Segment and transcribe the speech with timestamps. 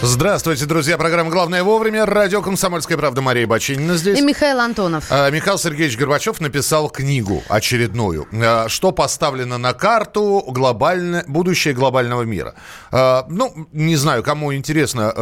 [0.00, 0.96] Здравствуйте, друзья.
[0.96, 2.06] Программа «Главное вовремя».
[2.06, 3.20] Радио «Комсомольская правда».
[3.20, 4.16] Мария Бачинина здесь.
[4.16, 5.04] И Михаил Антонов.
[5.10, 8.28] А, Михаил Сергеевич Горбачев написал книгу очередную.
[8.32, 12.54] А, что поставлено на карту глобальное, будущее глобального мира.
[12.92, 15.12] А, ну, не знаю, кому интересна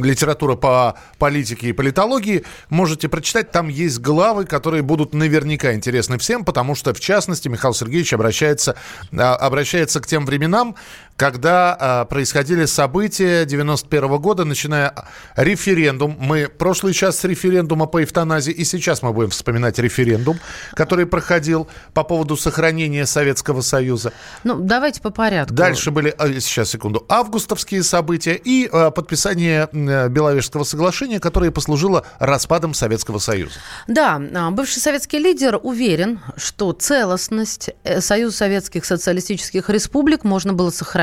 [0.00, 3.50] литература по политике и политологии, можете прочитать.
[3.50, 8.76] Там есть главы, которые будут наверняка интересны всем, потому что, в частности, Михаил Сергеевич обращается,
[9.10, 10.76] обращается к тем временам,
[11.16, 14.94] когда происходили события 90 91 года, начиная
[15.36, 16.16] референдум.
[16.18, 20.38] Мы прошлый час с референдума по эвтаназии, и сейчас мы будем вспоминать референдум,
[20.74, 24.12] который проходил по поводу сохранения Советского Союза.
[24.44, 25.54] Ну, давайте по порядку.
[25.54, 32.04] Дальше были, а, сейчас, секунду, августовские события и а, подписание э, Беловежского соглашения, которое послужило
[32.18, 33.54] распадом Советского Союза.
[33.86, 34.18] Да,
[34.50, 41.01] бывший советский лидер уверен, что целостность э, Союза Советских Социалистических Республик можно было сохранить,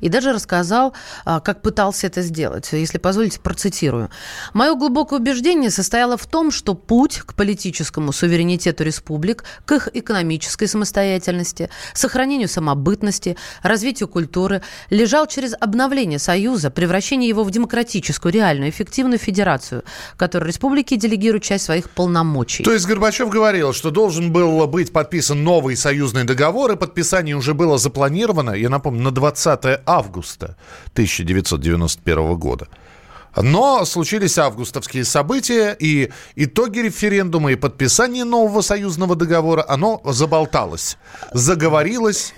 [0.00, 2.68] и даже рассказал, как пытался пытался это сделать.
[2.72, 4.10] Если позволите, процитирую.
[4.54, 10.66] «Мое глубокое убеждение состояло в том, что путь к политическому суверенитету республик, к их экономической
[10.66, 19.18] самостоятельности, сохранению самобытности, развитию культуры лежал через обновление Союза, превращение его в демократическую, реальную, эффективную
[19.18, 19.82] федерацию,
[20.16, 22.64] которой республики делегируют часть своих полномочий».
[22.64, 27.54] То есть Горбачев говорил, что должен был быть подписан новый союзный договор, и подписание уже
[27.54, 30.56] было запланировано, я напомню, на 20 августа
[30.92, 32.68] 1990 1991 года.
[33.36, 40.96] Но случились августовские события, и итоги референдума и подписание нового союзного договора, оно заболталось,
[41.34, 42.32] заговорилось,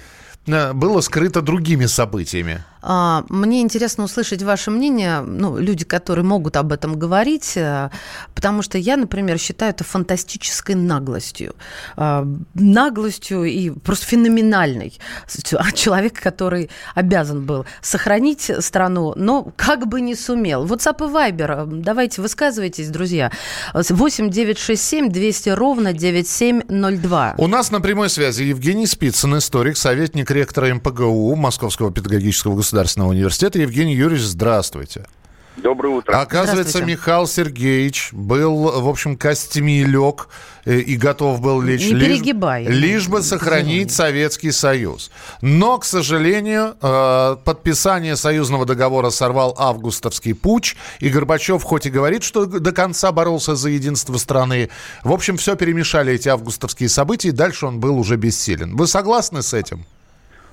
[0.47, 2.65] э, было скрыто другими событиями.
[2.81, 7.91] А, мне интересно услышать ваше мнение, ну, люди, которые могут об этом говорить, э,
[8.35, 11.55] потому что я, например, считаю это фантастической наглостью.
[11.97, 14.99] А, наглостью и просто феноменальной.
[15.75, 20.65] Человек, который обязан был сохранить страну, но как бы не сумел.
[20.67, 23.33] WhatsApp и Viber, давайте высказывайтесь, друзья.
[23.75, 27.35] 8 967 200 ровно 9702.
[27.39, 33.11] У нас на прямой связи Евгений Спицын, историк, советник ректора МПГУ Московского педагогического государства государственного
[33.11, 33.59] университета.
[33.59, 35.07] Евгений Юрьевич, здравствуйте.
[35.57, 36.21] Доброе утро.
[36.21, 40.29] Оказывается, Михаил Сергеевич был, в общем, костями лег
[40.67, 41.91] э, и готов был лечь.
[41.91, 42.65] Не перегибай.
[42.65, 45.11] Лишь, лишь бы сохранить Советский Союз.
[45.41, 52.23] Но, к сожалению, э, подписание союзного договора сорвал августовский путь, и Горбачев хоть и говорит,
[52.23, 54.69] что до конца боролся за единство страны,
[55.03, 58.77] в общем, все перемешали эти августовские события, и дальше он был уже бессилен.
[58.77, 59.87] Вы согласны с этим?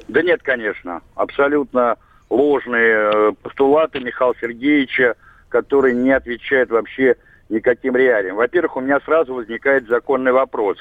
[0.07, 1.01] Да нет, конечно.
[1.15, 1.97] Абсолютно
[2.29, 5.15] ложные э, постулаты Михаила Сергеевича,
[5.49, 7.15] которые не отвечают вообще
[7.49, 8.35] никаким реалиям.
[8.35, 10.77] Во-первых, у меня сразу возникает законный вопрос.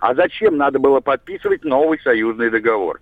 [0.00, 3.00] А зачем надо было подписывать новый союзный договор?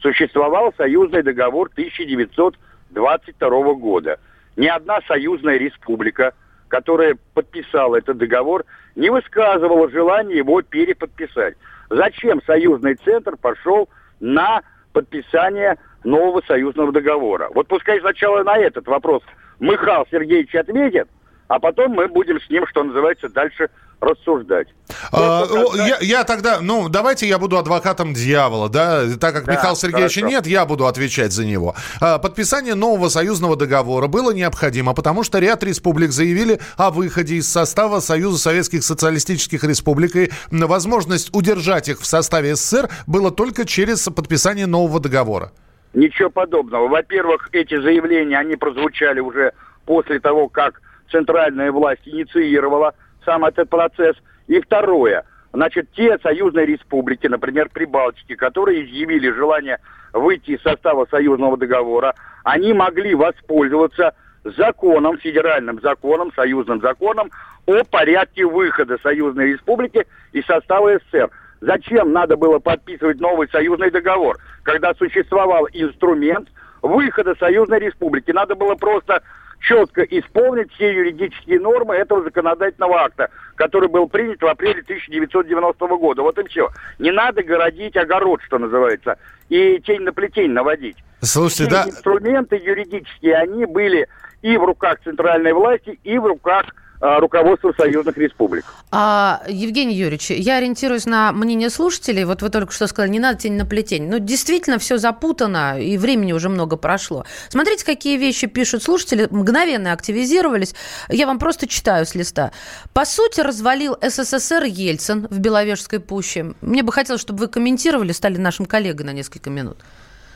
[0.00, 4.18] Существовал союзный договор 1922 года.
[4.56, 6.32] Ни одна союзная республика,
[6.68, 8.64] которая подписала этот договор,
[8.94, 11.56] не высказывала желания его переподписать.
[11.90, 13.88] Зачем союзный центр пошел
[14.20, 14.62] на
[14.92, 17.48] подписания нового союзного договора.
[17.54, 19.22] Вот пускай сначала на этот вопрос
[19.58, 21.08] Михаил Сергеевич ответит,
[21.48, 23.68] а потом мы будем с ним, что называется, дальше
[24.00, 24.68] рассуждать.
[25.12, 25.44] А,
[25.76, 30.20] я, я тогда, ну, давайте я буду адвокатом дьявола, да, так как да, Михаила Сергеевича
[30.20, 30.36] хорошо.
[30.36, 31.74] нет, я буду отвечать за него.
[32.00, 37.48] А, подписание нового союзного договора было необходимо, потому что ряд республик заявили о выходе из
[37.48, 44.08] состава Союза Советских Социалистических Республик, и возможность удержать их в составе СССР было только через
[44.08, 45.52] подписание нового договора.
[45.92, 46.88] Ничего подобного.
[46.88, 49.52] Во-первых, эти заявления, они прозвучали уже
[49.86, 50.80] после того, как
[51.10, 54.16] центральная власть инициировала сам этот процесс.
[54.46, 59.78] И второе, значит, те союзные республики, например, Прибалтики, которые изъявили желание
[60.12, 62.14] выйти из состава союзного договора,
[62.44, 64.14] они могли воспользоваться
[64.44, 67.30] законом, федеральным законом, союзным законом
[67.66, 71.30] о порядке выхода союзной республики из состава СССР.
[71.60, 76.48] Зачем надо было подписывать новый союзный договор, когда существовал инструмент
[76.80, 78.30] выхода союзной республики?
[78.30, 79.22] Надо было просто
[79.60, 86.22] четко исполнить все юридические нормы этого законодательного акта, который был принят в апреле 1990 года.
[86.22, 86.70] Вот и все.
[86.98, 89.18] Не надо городить огород, что называется,
[89.50, 90.96] и тень на плетень наводить.
[91.20, 91.88] Слушайте, все да...
[91.88, 94.08] инструменты юридические, они были
[94.40, 96.64] и в руках центральной власти, и в руках
[97.00, 98.64] а, руководства союзных республик.
[98.90, 102.24] А, Евгений Юрьевич, я ориентируюсь на мнение слушателей.
[102.24, 104.08] Вот вы только что сказали, не надо тень на плетень.
[104.08, 107.24] Но действительно все запутано, и времени уже много прошло.
[107.48, 109.28] Смотрите, какие вещи пишут слушатели.
[109.30, 110.74] Мгновенно активизировались.
[111.08, 112.52] Я вам просто читаю с листа.
[112.92, 116.54] По сути, развалил СССР Ельцин в Беловежской пуще.
[116.60, 119.78] Мне бы хотелось, чтобы вы комментировали, стали нашим коллегой на несколько минут.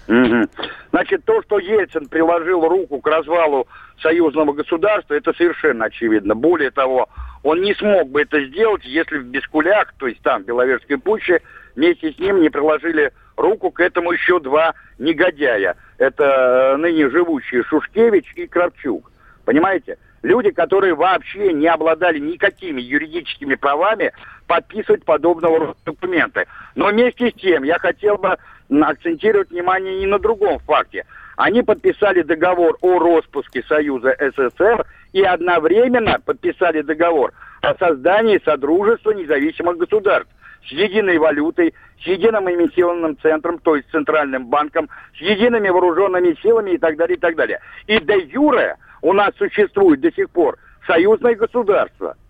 [0.08, 0.48] Угу.
[0.90, 3.66] Значит, то, что Ельцин приложил руку к развалу
[4.00, 6.34] союзного государства, это совершенно очевидно.
[6.34, 7.08] Более того,
[7.42, 11.40] он не смог бы это сделать, если в Бескулях, то есть там, в Беловежской пуще,
[11.74, 15.76] вместе с ним не приложили руку к этому еще два негодяя.
[15.98, 19.10] Это э, ныне живущие Шушкевич и Кравчук.
[19.44, 19.98] Понимаете?
[20.22, 24.12] Люди, которые вообще не обладали никакими юридическими правами
[24.46, 26.46] подписывать подобного рода документы.
[26.74, 28.38] Но вместе с тем я хотел бы
[28.70, 31.04] акцентировать внимание и на другом факте.
[31.36, 39.76] Они подписали договор о распуске Союза СССР и одновременно подписали договор о создании Содружества независимых
[39.78, 40.30] государств
[40.66, 46.72] с единой валютой, с единым эмиссионным центром, то есть центральным банком, с едиными вооруженными силами
[46.72, 47.60] и так далее, и так далее.
[47.86, 50.56] И де юре у нас существует до сих пор
[50.86, 52.16] союзное государство–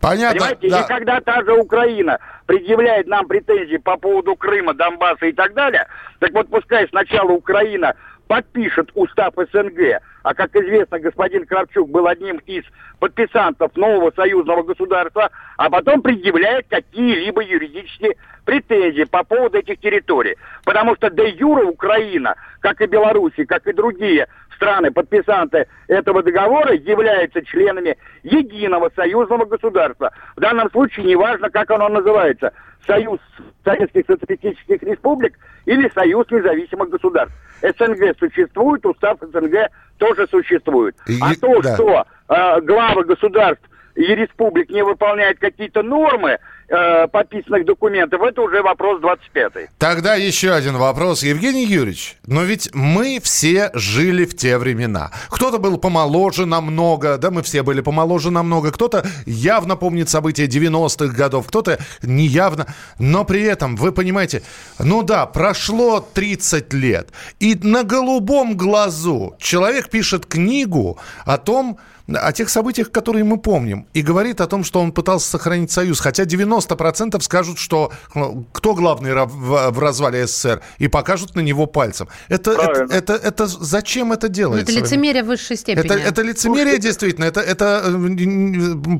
[0.00, 0.40] Понятно.
[0.40, 0.80] Понимаете, да.
[0.80, 5.86] и когда та же Украина предъявляет нам претензии по поводу Крыма, Донбасса и так далее,
[6.18, 7.94] так вот пускай сначала Украина
[8.26, 12.64] подпишет устав СНГ, а как известно, господин Кравчук был одним из
[13.00, 18.14] подписантов нового союзного государства, а потом предъявляет какие-либо юридические
[18.44, 20.36] претензии по поводу этих территорий.
[20.64, 24.28] Потому что де юра Украина, как и Беларусь, как и другие
[24.60, 30.12] страны, подписанты этого договора, являются членами единого союзного государства.
[30.36, 32.52] В данном случае неважно, как оно называется.
[32.86, 33.18] Союз
[33.64, 37.34] Советских Социалистических Республик или Союз независимых государств.
[37.62, 40.94] СНГ существует, устав СНГ тоже существует.
[41.06, 41.74] И, а то, да.
[41.74, 43.62] что э, главы государств
[43.94, 46.38] и республик не выполняют какие-то нормы,
[46.68, 49.68] э, подписанных документов, это уже вопрос 25-й.
[49.78, 51.22] Тогда еще один вопрос.
[51.22, 55.10] Евгений Юрьевич, но ведь мы все жили в те времена.
[55.30, 61.14] Кто-то был помоложе намного, да, мы все были помоложе намного, кто-то явно помнит события 90-х
[61.14, 62.66] годов, кто-то неявно,
[62.98, 64.42] но при этом, вы понимаете,
[64.78, 67.08] ну да, прошло 30 лет,
[67.40, 71.78] и на голубом глазу человек пишет книгу о том,
[72.18, 76.00] о тех событиях, которые мы помним, и говорит о том, что он пытался сохранить союз.
[76.00, 82.08] Хотя 90% скажут, что ну, кто главный в развале СССР, и покажут на него пальцем.
[82.28, 84.72] Это, это, это, это зачем это делается?
[84.72, 85.84] Это лицемерие высшей степени.
[85.84, 87.90] Это, это лицемерие действительно, это, это э,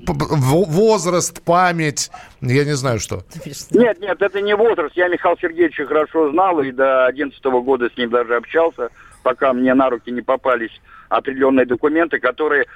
[0.07, 2.11] возраст, память,
[2.41, 3.23] я не знаю что.
[3.71, 4.97] Нет, нет, это не возраст.
[4.97, 8.89] Я Михаила Сергеевича хорошо знал и до 2011 года с ним даже общался,
[9.23, 12.67] пока мне на руки не попались определенные документы, которые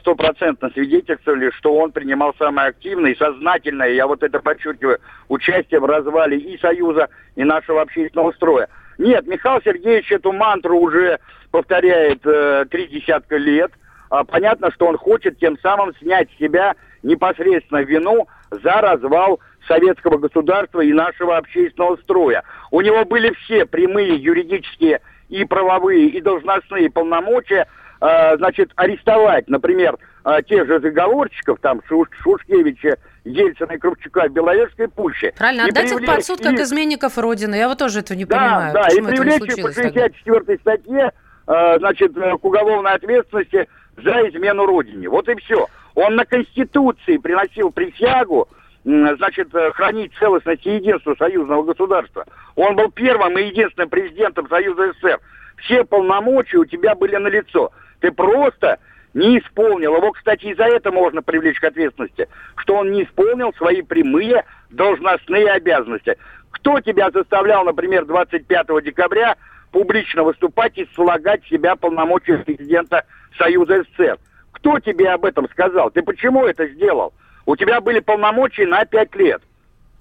[0.00, 4.98] стопроцентно свидетельствовали, что он принимал самое активное и сознательное, я вот это подчеркиваю,
[5.28, 8.68] участие в развале и Союза, и нашего общественного строя.
[8.98, 11.18] Нет, Михаил Сергеевич эту мантру уже
[11.50, 13.72] повторяет э, три десятка лет.
[14.10, 20.18] А, понятно, что он хочет тем самым снять с себя непосредственно вину за развал советского
[20.18, 22.42] государства и нашего общественного строя.
[22.70, 27.66] У него были все прямые юридические и правовые, и должностные полномочия, э,
[28.00, 34.88] значит, арестовать, например, э, тех же заговорщиков, там, Шуш, Шушкевича, Ельцина и Кравчука в Беловежской
[34.88, 35.32] пуще.
[35.36, 37.54] Правильно, отдать их под суд как изменников Родины.
[37.54, 38.74] Я вот тоже этого не да, понимаю.
[38.74, 41.12] Да, и привлечь их по 64 статье,
[41.46, 45.08] э, значит, э, к уголовной ответственности за измену Родине.
[45.08, 45.66] Вот и все.
[45.94, 48.48] Он на Конституции приносил присягу,
[48.84, 52.26] значит, э, хранить целостность и единство союзного государства.
[52.54, 55.20] Он был первым и единственным президентом Союза СССР.
[55.58, 57.72] Все полномочия у тебя были на лицо.
[58.04, 58.80] Ты просто
[59.14, 59.96] не исполнил.
[59.96, 64.44] Его, кстати, и за это можно привлечь к ответственности, что он не исполнил свои прямые
[64.68, 66.18] должностные обязанности.
[66.50, 69.36] Кто тебя заставлял, например, 25 декабря
[69.72, 73.06] публично выступать и слагать себя полномочия президента
[73.38, 74.18] Союза СССР?
[74.52, 75.90] Кто тебе об этом сказал?
[75.90, 77.14] Ты почему это сделал?
[77.46, 79.40] у тебя были полномочия на пять лет.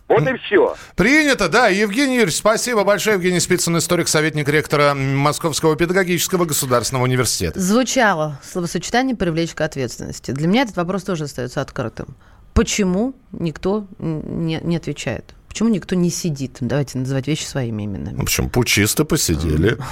[0.08, 0.76] Вот и все.
[0.96, 1.68] Принято, да.
[1.68, 3.16] Евгений Юрьевич, спасибо большое.
[3.16, 7.60] Евгений Спицын, историк, советник ректора Московского педагогического государственного университета.
[7.60, 10.32] Звучало словосочетание «привлечь к ответственности».
[10.32, 12.16] Для меня этот вопрос тоже остается открытым.
[12.54, 15.34] Почему никто не, не отвечает?
[15.48, 16.58] Почему никто не сидит?
[16.60, 18.18] Давайте называть вещи своими именами.
[18.18, 19.78] В общем, пучисто посидели.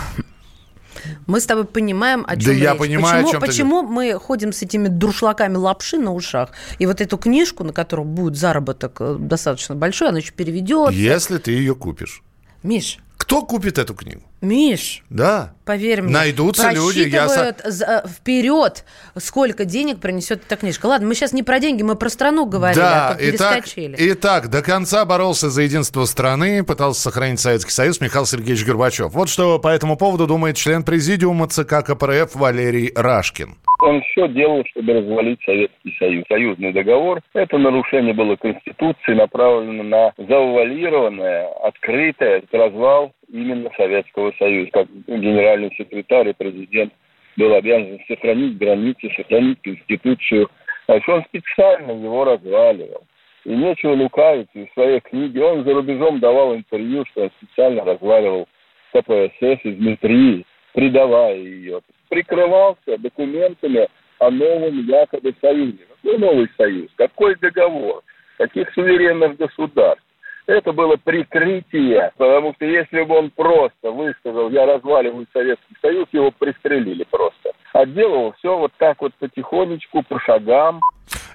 [1.27, 2.61] Мы с тобой понимаем, о чем да речь.
[2.61, 3.87] я понимаю, почему, о чем Почему ты...
[3.87, 8.35] мы ходим с этими дуршлагами лапши на ушах, и вот эту книжку, на которую будет
[8.35, 10.91] заработок э, достаточно большой, она еще переведет.
[10.91, 12.23] Если ты ее купишь.
[12.63, 12.97] Миш.
[13.17, 14.23] Кто купит эту книгу?
[14.41, 15.53] Миш, Да.
[15.65, 18.83] поверь мне, Найдутся люди, я за- вперед,
[19.17, 20.87] сколько денег принесет эта книжка.
[20.87, 23.95] Ладно, мы сейчас не про деньги, мы про страну говорили, Да, а то итак, перескочили.
[23.99, 29.11] итак, до конца боролся за единство страны, пытался сохранить Советский Союз Михаил Сергеевич Горбачев.
[29.13, 33.55] Вот что по этому поводу думает член президиума ЦК КПРФ Валерий Рашкин.
[33.83, 36.23] Он все делал, чтобы развалить Советский Союз.
[36.29, 44.71] Союзный договор– это нарушение было Конституции, направлено на завуалированное, открытое развал именно Советского Союза.
[44.71, 46.93] Как генеральный секретарь и президент
[47.37, 50.49] был обязан сохранить границы, сохранить Конституцию.
[50.87, 53.03] Значит, он специально его разваливал.
[53.45, 54.49] И нечего лукавить.
[54.53, 58.47] И в своей книге он за рубежом давал интервью, что он специально разваливал
[58.93, 61.81] КПСС изнутри, предавая ее.
[62.09, 63.87] Прикрывался документами
[64.19, 65.79] о новом якобы союзе.
[66.03, 66.89] Какой новый союз?
[66.95, 68.03] Какой договор?
[68.37, 70.03] Каких суверенных государств?
[70.47, 76.31] Это было прикрытие, потому что если бы он просто высказал, я разваливаю Советский Союз, его
[76.31, 77.51] пристрелили просто.
[77.73, 80.81] А делал все вот так вот потихонечку, по шагам.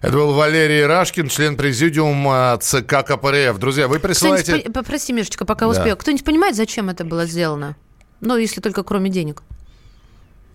[0.03, 3.59] Это был Валерий Рашкин, член президиума ЦК КПРФ.
[3.59, 4.53] Друзья, вы присылаете...
[4.53, 5.71] Кто-нибудь, по- попроси, Мишечка, пока Да.
[5.73, 5.97] успею.
[5.97, 7.77] Кто-нибудь понимает, зачем это было сделано?
[8.21, 9.43] Ну, если только кроме денег.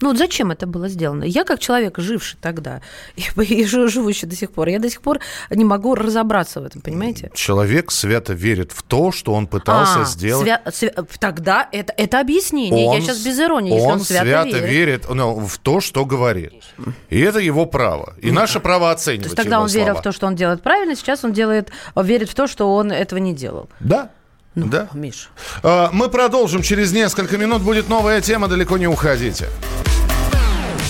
[0.01, 1.23] Ну, вот зачем это было сделано?
[1.23, 2.81] Я, как человек, живший тогда,
[3.15, 6.65] и, и жи- живущий до сих пор, я до сих пор не могу разобраться в
[6.65, 7.31] этом, понимаете?
[7.35, 10.47] Человек свято верит в то, что он пытался А, сделать.
[10.47, 12.93] свя- свя- Тогда это, это объяснение.
[12.95, 15.05] я сейчас без иронии, если он, свято, верит.
[15.09, 16.53] ну, в то, что говорит.
[17.09, 18.13] И это его право.
[18.21, 19.99] И наше право То оценивать есть тогда он верил слова.
[19.99, 23.19] в то, что он делает правильно, сейчас он делает, верит в то, что он этого
[23.19, 23.69] не делал.
[23.79, 24.09] Да.
[24.55, 24.89] Ну, да.
[24.93, 25.29] Миш.
[25.63, 26.61] А, Мы продолжим.
[26.61, 28.47] Через несколько минут будет новая тема.
[28.49, 29.47] Далеко не уходите.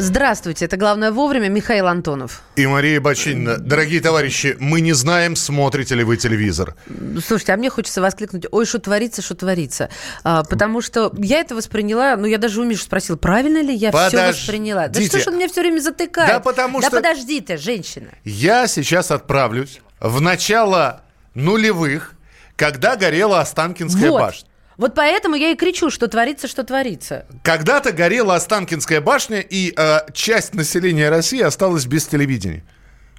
[0.00, 2.40] Здравствуйте, это «Главное вовремя» Михаил Антонов.
[2.56, 3.58] И Мария Бочинина.
[3.58, 6.74] Дорогие товарищи, мы не знаем, смотрите ли вы телевизор.
[7.22, 9.90] Слушайте, а мне хочется воскликнуть, ой, что творится, что творится.
[10.24, 13.90] А, потому что я это восприняла, ну, я даже у Миши спросила, правильно ли я
[13.90, 14.40] все Подождите.
[14.40, 14.88] восприняла.
[14.88, 16.30] Да что ж он меня все время затыкает?
[16.30, 18.08] Да потому Да что- подожди ты, женщина.
[18.24, 21.02] Я сейчас отправлюсь в начало
[21.34, 22.14] нулевых,
[22.56, 24.20] когда горела Останкинская вот.
[24.20, 24.48] башня.
[24.80, 27.26] Вот поэтому я и кричу, что творится, что творится.
[27.42, 32.64] Когда-то горела Останкинская башня, и э, часть населения России осталась без телевидения.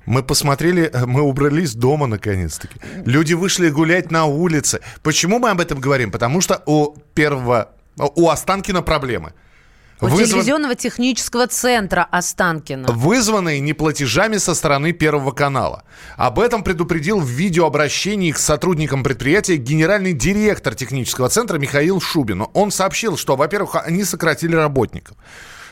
[0.07, 2.79] Мы посмотрели, э, мы убрались дома наконец-таки.
[3.05, 4.79] Люди вышли гулять на улице.
[5.03, 6.09] Почему мы об этом говорим?
[6.09, 9.33] Потому что у первого, у Останкина проблемы.
[10.09, 12.91] Вызван- телевизионного технического центра Останкина.
[12.91, 15.83] вызванные неплатежами со стороны Первого канала.
[16.17, 22.47] Об этом предупредил в видеообращении к сотрудникам предприятия генеральный директор технического центра Михаил Шубин.
[22.53, 25.17] Он сообщил, что, во-первых, они сократили работников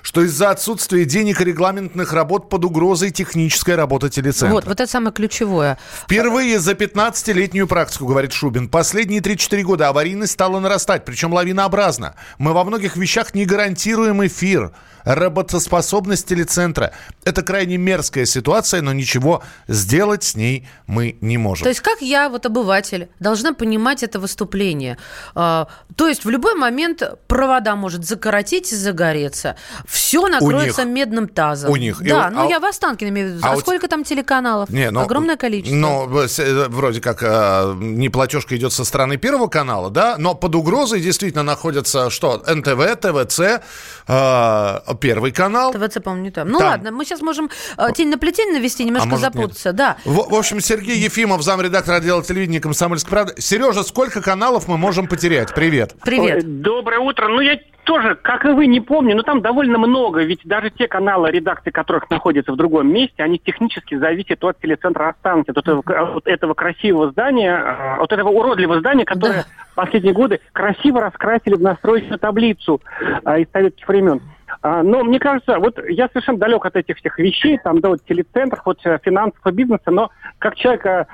[0.01, 4.53] что из-за отсутствия денег и регламентных работ под угрозой техническая работа телецентра.
[4.53, 5.77] Вот, вот это самое ключевое.
[6.03, 12.15] Впервые за 15-летнюю практику, говорит Шубин, последние 3-4 года аварийность стала нарастать, причем лавинообразно.
[12.37, 14.71] Мы во многих вещах не гарантируем эфир,
[15.03, 16.91] работоспособность телецентра.
[17.23, 21.63] Это крайне мерзкая ситуация, но ничего сделать с ней мы не можем.
[21.63, 24.97] То есть как я, вот обыватель, должна понимать это выступление?
[25.35, 29.55] А, То есть в любой момент провода может закоротить и загореться.
[29.87, 30.93] Все накроется них.
[30.93, 31.71] медным тазом.
[31.71, 32.01] У них.
[32.01, 33.41] И Да, у- ну а- я в Останкино имею в виду.
[33.45, 34.69] а А, у сколько там телеканалов?
[34.69, 35.75] Не, ну, Огромное количество.
[35.75, 36.07] Ну,
[36.69, 42.09] вроде как э, неплатежка идет со стороны Первого канала, да, но под угрозой действительно находятся
[42.09, 42.41] что?
[42.47, 43.39] НТВ, ТВЦ,
[44.07, 45.73] э, Первый канал.
[45.73, 46.49] ТВЦ, по-моему, не там.
[46.49, 46.67] Ну Там.
[46.69, 49.33] ладно, мы сейчас можем э, тень на плетень навести, немножко может, нет?
[49.33, 49.73] запутаться.
[49.73, 49.97] Да.
[50.05, 53.41] В, в общем, Сергей Ефимов, замредактор отдела телевидения «Комсомольской правды».
[53.41, 55.53] Сережа, сколько каналов мы можем потерять?
[55.53, 55.95] Привет.
[56.03, 56.37] Привет.
[56.37, 57.27] Ой, Доброе утро.
[57.27, 60.87] Ну, я тоже, как и вы, не помню, но там довольно много, ведь даже те
[60.87, 65.81] каналы, редакции которых находятся в другом месте, они технически зависят от телецентра останки, от этого,
[66.17, 69.45] от этого красивого здания, а, от этого уродливого здания, которое да.
[69.71, 72.79] в последние годы красиво раскрасили в настроечную таблицу
[73.23, 74.21] а, из советских времен.
[74.61, 78.03] А, но мне кажется, вот я совершенно далек от этих всех вещей, там, да, вот
[78.05, 81.05] телецентров, вот э, финансового бизнеса, но как человек, э,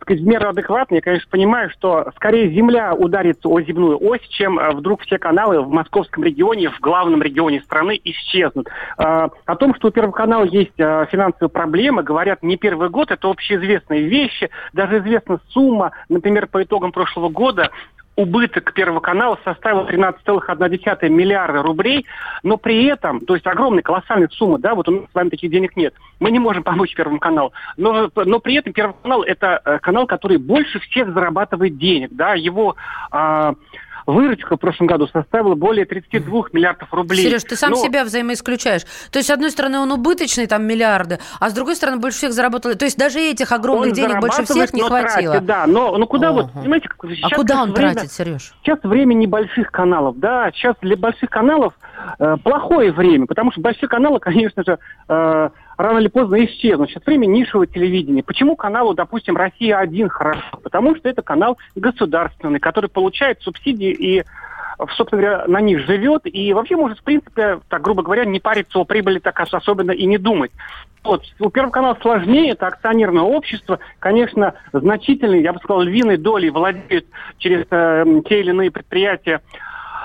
[0.00, 4.58] сказать, в меру адекватный, я, конечно, понимаю, что скорее земля ударится о земную ось, чем
[4.58, 8.68] э, вдруг все каналы в московском регионе, в главном регионе страны исчезнут.
[8.98, 13.28] А, о том, что у Первого канала есть финансовые проблемы, говорят не первый год, это
[13.28, 17.70] общеизвестные вещи, даже известна сумма, например, по итогам прошлого года
[18.16, 22.06] убыток Первого канала составил 13,1 миллиарда рублей,
[22.42, 25.50] но при этом, то есть огромная, колоссальная сумма, да, вот у нас с вами таких
[25.50, 29.60] денег нет, мы не можем помочь Первому каналу, но, но при этом Первый канал это
[29.64, 32.76] э, канал, который больше всех зарабатывает денег, да, его...
[33.10, 33.54] А,
[34.06, 37.24] выручка в прошлом году составила более 32 миллиардов рублей.
[37.24, 37.76] Сереж, ты сам Но...
[37.76, 38.82] себя взаимоисключаешь.
[39.10, 42.32] То есть, с одной стороны, он убыточный, там, миллиарды, а с другой стороны, больше всех
[42.32, 42.74] заработал.
[42.74, 45.32] То есть, даже этих огромных он денег больше всех не хватило.
[45.32, 46.42] Тратит, да, но, но куда Ого.
[46.42, 48.54] вот, понимаете, сейчас, а куда он время, тратит, Сереж?
[48.62, 51.74] Сейчас время небольших каналов, да, сейчас для больших каналов
[52.18, 54.78] э, плохое время, потому что большие каналы, конечно же,
[55.08, 56.90] э, рано или поздно исчезнут.
[56.90, 58.22] Сейчас время нишевого телевидения.
[58.22, 60.58] Почему каналу, допустим, «Россия-1» хорошо?
[60.62, 64.24] Потому что это канал государственный, который получает субсидии и
[64.96, 68.78] собственно говоря, на них живет и вообще может, в принципе, так грубо говоря, не париться
[68.78, 70.52] о прибыли так особенно и не думать.
[71.04, 71.24] Вот.
[71.40, 77.06] У Первого канала сложнее, это акционерное общество, конечно, значительной, я бы сказал, львиной долей владеют
[77.38, 79.40] через э, те или иные предприятия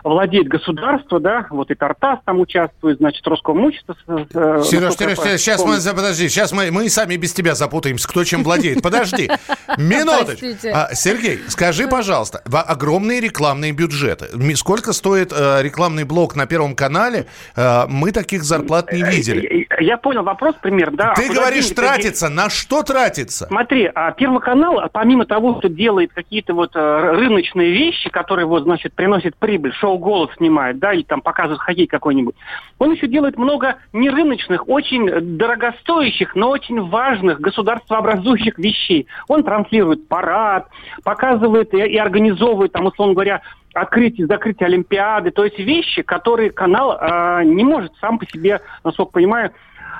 [0.08, 3.96] владеет государство, да, вот и Тартас там участвует, значит, Роскомимущество.
[4.08, 8.24] Э, Сереж, Сереж, Сереж, сейчас мы, подожди, сейчас мы, мы сами без тебя запутаемся, кто
[8.24, 8.82] чем владеет.
[8.82, 9.30] Подожди,
[9.78, 10.46] минуточку.
[10.74, 14.28] А, Сергей, скажи, пожалуйста, огромные рекламные бюджеты.
[14.56, 17.28] Сколько стоит э, рекламный блок на Первом канале?
[17.56, 19.68] Э, мы таких зарплат не видели.
[19.80, 21.14] Я понял вопрос пример, да.
[21.14, 22.30] Ты а говоришь, тратится.
[22.30, 23.48] На что тратится?
[23.48, 28.94] Смотри, а Первый канал, помимо того, что делает какие-то вот рыночные вещи, которые вот, значит,
[28.94, 32.36] приносят прибыль, шоу «Голос» снимает, да, или там показывает хоккей какой-нибудь.
[32.80, 39.08] Он еще делает много нерыночных, очень дорогостоящих, но очень важных государствообразующих вещей.
[39.28, 40.68] Он транслирует парад,
[41.04, 43.42] показывает и, и организовывает, там, условно говоря,
[43.74, 49.12] открытие, закрытие Олимпиады, то есть вещи, которые канал э, не может сам по себе, насколько
[49.12, 49.52] понимаю,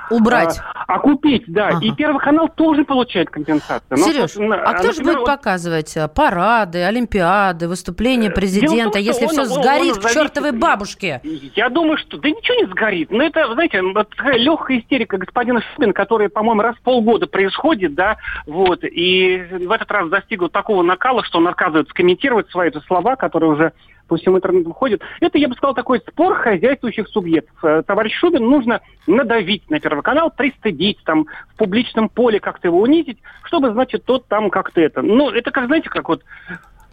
[0.10, 0.60] Убрать.
[0.74, 1.68] А, а купить, да.
[1.70, 1.80] Ага.
[1.86, 3.98] И Первый канал тоже получает компенсацию.
[3.98, 9.32] Сереж, Но, а кто же будет показывать э, парады, олимпиады, выступления президента, том, если он,
[9.32, 11.22] все он, сгорит он, он к чертовой бабушке?
[11.56, 13.12] Я думаю, что да ничего не сгорит.
[13.12, 18.18] Но это, знаете, такая легкая истерика господина Шубина, которая, по-моему, раз в полгода происходит, да,
[18.46, 23.52] вот, и в этот раз достигла такого накала, что он отказывается комментировать свои слова, которые
[23.52, 23.74] уже
[24.08, 25.02] по всему интернету ходит.
[25.20, 27.56] Это, я бы сказал, такой спор хозяйствующих субъектов.
[27.64, 32.82] Э, товарищ Шубин нужно надавить на Первый канал, пристыдить, там, в публичном поле как-то его
[32.82, 35.02] унизить, чтобы, значит, тот там как-то это...
[35.02, 36.24] Ну, это как, знаете, как вот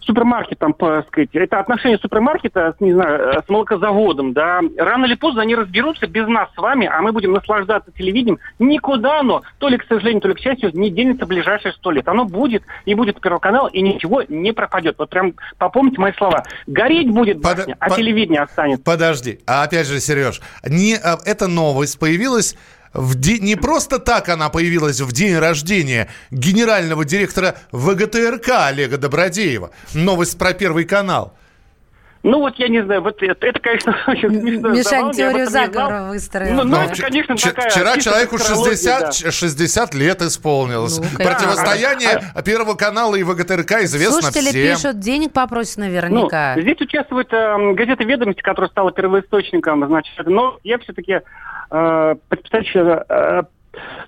[0.05, 5.55] супермаркетом, так сказать, это отношение супермаркета, не знаю, с молокозаводом, да, рано или поздно они
[5.55, 8.39] разберутся без нас с вами, а мы будем наслаждаться телевидением.
[8.59, 11.91] Никуда оно, то ли к сожалению, то ли к счастью, не денется в ближайшие сто
[11.91, 12.07] лет.
[12.09, 14.97] Оно будет, и будет Первый канал, и ничего не пропадет.
[14.99, 16.45] Вот прям попомните мои слова.
[16.67, 17.93] Гореть будет башня, Под...
[17.93, 18.85] а телевидение останется.
[18.85, 22.57] Подожди, а опять же, Сереж, не, а, эта новость появилась
[22.95, 29.71] в день, не просто так она появилась в день рождения генерального директора ВГТРК Олега Добродеева.
[29.93, 31.35] Новость про Первый канал.
[32.25, 34.71] Ну вот я не знаю, вот это, это конечно, очень смешно.
[34.71, 36.55] Мишань теорию заговора выстроил.
[36.55, 39.31] Ну, ну, это, конечно, такая Вчера человеку 60, да.
[39.31, 40.99] 60 лет исполнилось.
[40.99, 44.75] Ну, Противостояние а, Первого канала и ВГТРК известно Слушатели всем.
[44.75, 46.55] пишут, денег попросят наверняка.
[46.57, 51.21] Ну, здесь участвует э, газета «Ведомости», которая стала первоисточником, значит, но я все-таки
[53.09, 53.43] э,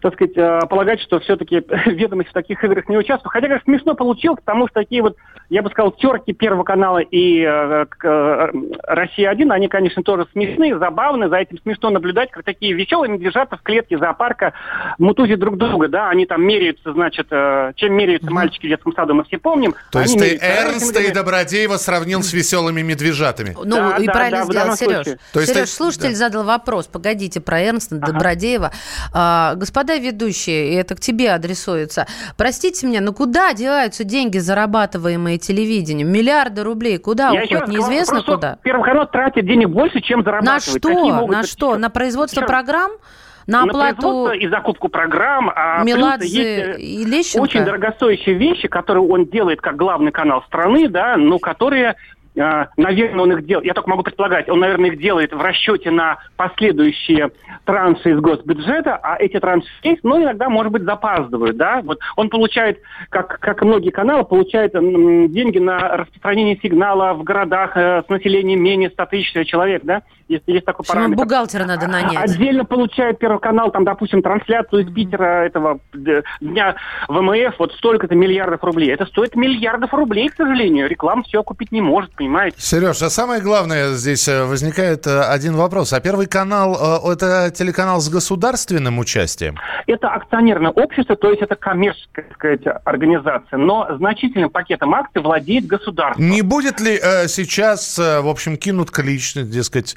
[0.00, 3.32] так сказать, э, полагать, что все-таки ведомости в таких играх не участвуют.
[3.32, 5.16] Хотя, конечно, смешно получилось, потому что такие вот,
[5.48, 8.48] я бы сказал, терки Первого канала и э, э,
[8.84, 11.28] Россия-1, они, конечно, тоже смешные, забавные.
[11.28, 14.52] За этим смешно наблюдать, как такие веселые медвежата в клетке зоопарка
[14.98, 19.14] мутузят друг друга, да, они там меряются, значит, э, чем меряются мальчики в детском саду,
[19.14, 19.74] мы все помним.
[19.90, 23.56] То есть ты Эрнста и Добродеева сравнил с веселыми медвежатами?
[23.56, 25.18] Ну, да, и да, правильно да, сделал, Сереж.
[25.32, 25.74] То есть Сереж, ты...
[25.74, 26.16] слушатель да.
[26.16, 28.12] задал вопрос, погодите, про Эрнста, ага.
[28.12, 28.72] Добродеева.
[29.12, 35.38] А, господа ведущие, и это к тебе адресуется, простите меня, но куда деваются деньги, зарабатываемые
[35.38, 36.12] телевидением?
[36.12, 37.68] Миллиарды рублей, куда Я уходят?
[37.68, 38.58] Неизвестно сказал, куда.
[38.62, 40.64] Первый канал тратит денег больше, чем зарабатывает.
[40.64, 41.26] На что?
[41.26, 41.78] На что?
[41.78, 42.50] На производство Сейчас.
[42.50, 42.92] программ?
[43.46, 44.26] на оплату...
[44.26, 45.50] На и закупку программ.
[45.54, 47.42] А Меладзе есть и Лещенко?
[47.42, 51.94] очень дорогостоящие вещи, которые он делает как главный канал страны, да, но которые э,
[52.36, 56.18] наверное, он их делает, я только могу предполагать, он, наверное, их делает в расчете на
[56.36, 57.30] последующие
[57.64, 62.28] транши из госбюджета, а эти транши есть, но иногда, может быть, запаздывают, да, вот он
[62.28, 68.62] получает, как, как многие каналы, получает деньги на распространение сигнала в городах э, с населением
[68.62, 71.22] менее 100 тысяч человек, да, если есть такой Почему параметр.
[71.22, 72.16] бухгалтера надо нанять?
[72.16, 76.76] Отдельно получает Первый канал, там, допустим, трансляцию из Питера этого дня
[77.08, 78.92] ВМФ, вот столько-то миллиардов рублей.
[78.92, 80.88] Это стоит миллиардов рублей, к сожалению.
[80.88, 82.56] Реклама все купить не может, понимаете?
[82.60, 85.92] Сереж, а самое главное здесь э, возникает э, один вопрос.
[85.92, 89.56] А Первый канал э,– это телеканал с государственным участием?
[89.86, 95.66] Это акционерное общество, то есть это коммерческая, так сказать, организация, но значительным пакетом акций владеет
[95.66, 96.22] государство.
[96.22, 99.96] Не будет ли э, сейчас, э, в общем, кинут клич, дескать,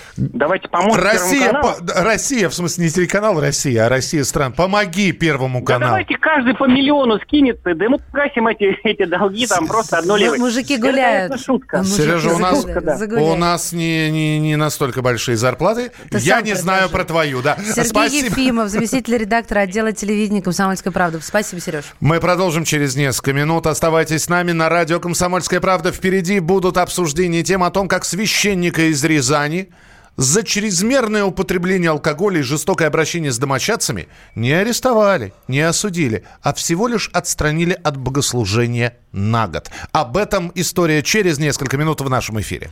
[0.17, 4.53] Давайте поможем Россия, по- Россия, в смысле, не телеканал Россия, а Россия стран.
[4.53, 5.89] Помоги Первому Да каналу.
[5.91, 10.39] давайте каждый по миллиону скинется, да мы погасим эти, эти долги, там просто одно левое.
[10.39, 11.29] Мужики Это, гуляют.
[11.31, 11.77] конечно, шутка.
[11.79, 15.91] Мужики Сережа, у нас, загуляют, у нас не, не, не настолько большие зарплаты.
[16.09, 17.57] Ты Я не знаю про твою, да.
[17.57, 18.25] Сергей Спасибо.
[18.27, 21.19] Ефимов, заместитель редактора отдела телевидения «Комсомольская правда».
[21.21, 21.85] Спасибо, Сереж.
[21.99, 23.67] Мы продолжим через несколько минут.
[23.67, 25.91] Оставайтесь с нами на радио «Комсомольская правда».
[25.91, 29.69] Впереди будут обсуждения тем о том, как священника из Рязани
[30.17, 36.87] за чрезмерное употребление алкоголя и жестокое обращение с домочадцами не арестовали, не осудили, а всего
[36.87, 39.71] лишь отстранили от богослужения на год.
[39.91, 42.69] Об этом история через несколько минут в нашем эфире.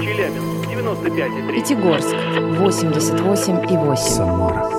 [0.00, 1.54] Челябинск, 95,3.
[1.54, 3.96] Пятигорск, 88,8.
[3.96, 4.75] Самара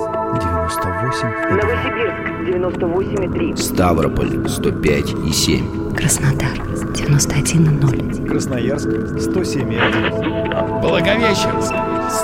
[0.68, 3.56] 98 Новосибирск 98,3.
[3.56, 5.94] Ставрополь 105 и 7.
[5.94, 6.58] Краснодар
[6.92, 8.28] 91,0.
[8.28, 11.72] Красноярск 107,1 Благовещенск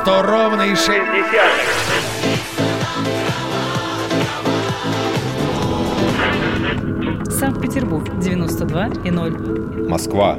[0.02, 0.90] 100 ровно и 6
[7.30, 9.88] Санкт-Петербург 92,0.
[9.88, 10.37] Москва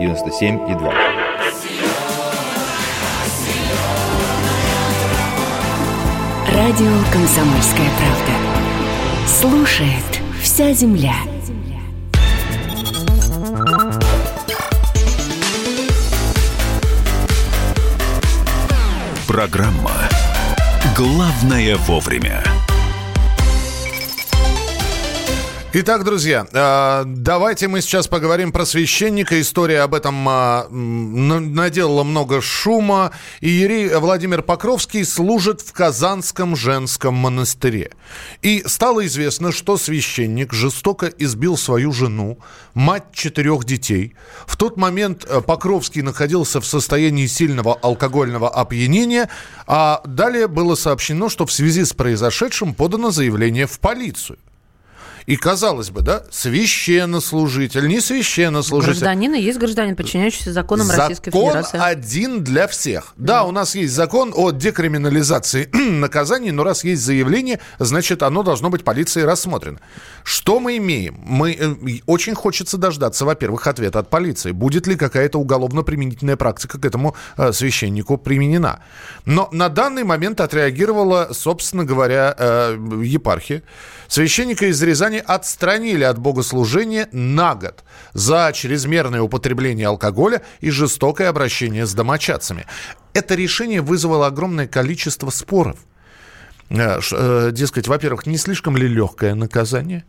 [0.00, 0.66] 97
[6.54, 8.32] Радио «Комсомольская правда».
[9.26, 11.16] Слушает вся земля.
[19.26, 19.90] Программа
[20.96, 22.44] «Главное вовремя».
[25.76, 29.40] Итак, друзья, э, давайте мы сейчас поговорим про священника.
[29.40, 33.10] История об этом на- наделала много шума.
[33.40, 37.90] Иерей Владимир Покровский служит в Казанском женском монастыре.
[38.40, 42.38] И стало известно, что священник жестоко избил свою жену,
[42.74, 44.14] мать четырех детей.
[44.46, 49.28] В тот момент э, Покровский находился в состоянии сильного алкогольного опьянения,
[49.66, 54.38] а далее было сообщено, что в связи с произошедшим подано заявление в полицию.
[55.26, 58.92] И казалось бы, да, священнослужитель, не священнослужитель.
[58.92, 61.80] Гражданин и есть гражданин, подчиняющийся законам Российской Закон Федерации.
[61.82, 63.14] один для всех.
[63.16, 68.68] Да, у нас есть закон о декриминализации наказаний, но раз есть заявление, значит, оно должно
[68.68, 69.80] быть полицией рассмотрено.
[70.24, 71.18] Что мы имеем?
[71.24, 71.74] Мы, э,
[72.06, 74.52] очень хочется дождаться, во-первых, ответа от полиции.
[74.52, 78.80] Будет ли какая-то уголовно-применительная практика к этому э, священнику применена?
[79.24, 83.62] Но на данный момент отреагировала, собственно говоря, э, епархия.
[84.08, 91.86] Священника из Рязани отстранили от богослужения на год за чрезмерное употребление алкоголя и жестокое обращение
[91.86, 92.66] с домочадцами.
[93.12, 95.78] Это решение вызвало огромное количество споров.
[96.70, 100.04] Э, э, Дескать, во-первых, не слишком ли легкое наказание?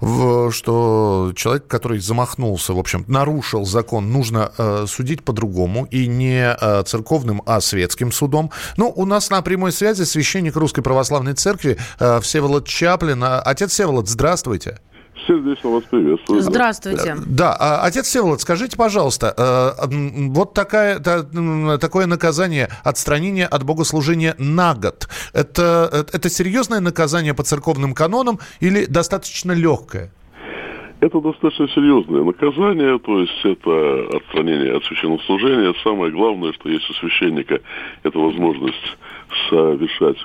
[0.00, 7.42] Что человек, который замахнулся, в общем, нарушил закон, нужно э, судить по-другому и не церковным,
[7.44, 8.50] а светским судом.
[8.76, 13.22] Ну, у нас на прямой связи священник Русской Православной Церкви Всеволод Чаплин.
[13.22, 14.78] Отец Всеволод, здравствуйте.
[15.26, 16.42] Сердечно вас приветствую.
[16.42, 17.16] Здравствуйте.
[17.26, 19.86] Да, а, отец Всеволод, скажите, пожалуйста, э,
[20.28, 27.42] вот такая, такое наказание, отстранение от богослужения на год, это, э, это серьезное наказание по
[27.42, 30.12] церковным канонам или достаточно легкое?
[31.00, 35.72] Это достаточно серьезное наказание, то есть это отстранение от священнослужения.
[35.84, 37.60] Самое главное, что есть у священника,
[38.02, 38.98] это возможность
[39.48, 40.16] совершать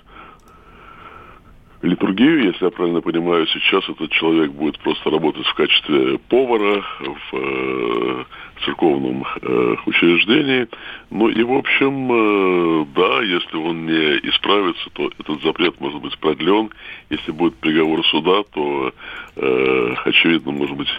[1.84, 7.34] литургию, если я правильно понимаю, сейчас этот человек будет просто работать в качестве повара в
[7.34, 8.26] э,
[8.66, 10.68] церковном э, учреждении.
[11.10, 16.18] Ну и, в общем, э, да, если он не исправится, то этот запрет может быть
[16.18, 16.70] продлен.
[17.10, 18.94] Если будет приговор суда, то,
[19.36, 20.89] э, очевидно, может быть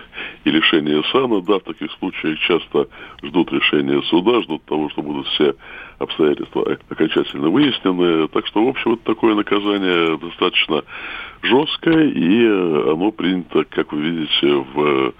[0.44, 1.40] и лишение сана.
[1.40, 2.88] Да, в таких случаях часто
[3.22, 5.54] ждут решения суда, ждут того, что будут все
[5.98, 8.28] обстоятельства окончательно выяснены.
[8.28, 10.82] Так что, в общем, это такое наказание достаточно
[11.42, 15.14] жесткое, и э, оно принято, как вы видите, в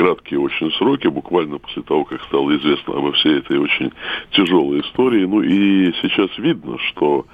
[0.00, 3.92] краткие очень сроки, буквально после того, как стало известно обо всей этой очень
[4.30, 5.26] тяжелой истории.
[5.26, 7.26] Ну и сейчас видно, что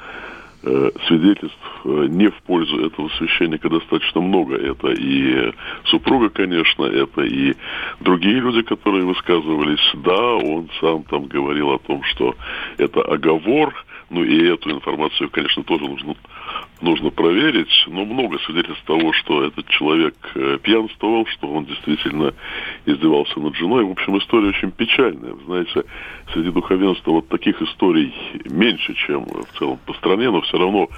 [0.64, 4.56] э, свидетельств э, не в пользу этого священника достаточно много.
[4.56, 5.52] Это и
[5.84, 7.54] супруга, конечно, это и
[8.00, 9.92] другие люди, которые высказывались.
[9.94, 12.34] Да, он сам там говорил о том, что
[12.78, 13.74] это оговор,
[14.10, 16.16] ну и эту информацию, конечно, тоже нужно,
[16.80, 17.72] нужно проверить.
[17.86, 22.34] Но много свидетельств того, что этот человек э, пьянствовал, что он действительно
[22.84, 23.84] издевался над женой.
[23.84, 25.32] В общем, история очень печальная.
[25.32, 25.84] Вы знаете,
[26.32, 30.88] среди духовенства вот таких историй меньше, чем в целом по стране, но все равно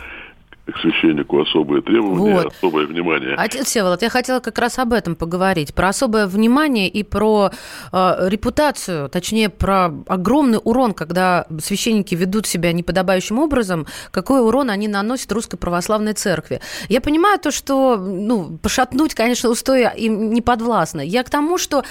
[0.73, 2.53] к священнику особые требования, вот.
[2.53, 3.35] особое внимание.
[3.37, 7.51] Отец Всеволод, я хотела как раз об этом поговорить, про особое внимание и про
[7.93, 14.89] э, репутацию, точнее, про огромный урон, когда священники ведут себя неподобающим образом, какой урон они
[14.89, 16.61] наносят русской православной церкви.
[16.89, 21.01] Я понимаю то, что ну, пошатнуть, конечно, устои им не подвластно.
[21.01, 21.85] Я к тому, что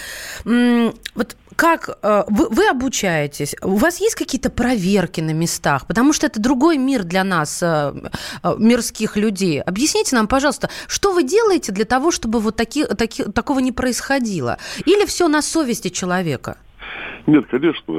[0.45, 3.55] м- вот как э, вы, вы обучаетесь?
[3.63, 5.87] У вас есть какие-то проверки на местах?
[5.87, 7.93] Потому что это другой мир для нас, э,
[8.43, 9.61] э, мирских людей.
[9.61, 14.57] Объясните нам, пожалуйста, что вы делаете для того, чтобы вот таки, таки, такого не происходило?
[14.85, 16.57] Или все на совести человека?
[17.25, 17.93] Нет, конечно,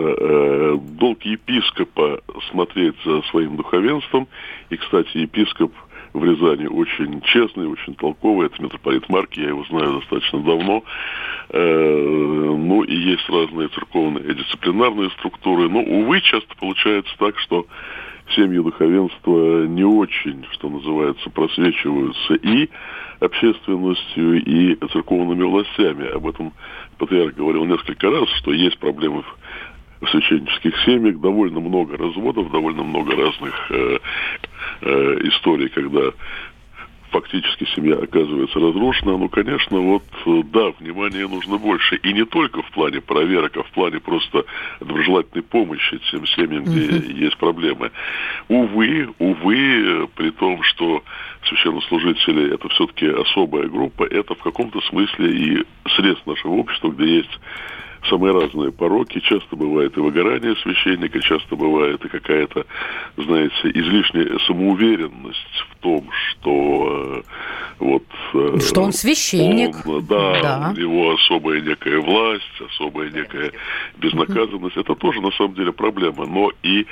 [0.98, 4.26] долг епископа смотреть за своим духовенством.
[4.70, 5.72] И, кстати, епископ–
[6.18, 8.46] в Рязани очень честный, очень толковый.
[8.46, 10.84] Это митрополит Марки, я его знаю достаточно давно.
[11.50, 15.68] Э, ну и есть разные церковные дисциплинарные структуры.
[15.68, 17.66] Но, увы, часто получается так, что
[18.36, 22.68] семьи духовенства не очень, что называется, просвечиваются и
[23.20, 26.08] общественностью, и церковными властями.
[26.08, 26.52] Об этом
[26.98, 29.37] патриарх говорил несколько раз, что есть проблемы в
[30.00, 33.98] в священнических семьях довольно много разводов, довольно много разных э,
[34.82, 36.12] э, историй, когда
[37.10, 41.96] фактически семья оказывается разрушена, ну, конечно, вот, э, да, внимания нужно больше.
[41.96, 44.44] И не только в плане проверок, а в плане просто
[44.80, 47.12] доброжелательной помощи тем семьям, где uh-huh.
[47.12, 47.90] есть проблемы.
[48.48, 51.02] Увы, увы, при том, что
[51.48, 55.64] священнослужители– это все-таки особая группа, это в каком-то смысле и
[55.96, 57.40] средств нашего общества, где есть
[58.08, 59.20] самые разные пороки.
[59.20, 62.66] Часто бывает и выгорание священника, часто бывает и какая-то,
[63.16, 67.22] знаете, излишняя самоуверенность в том, что э,
[67.78, 68.04] вот...
[68.34, 69.86] Э, что он священник.
[69.86, 73.52] Он, да, да, у него особая некая власть, особая некая
[73.98, 74.76] безнаказанность.
[74.76, 76.26] Это тоже, на самом деле, проблема.
[76.26, 76.86] Но и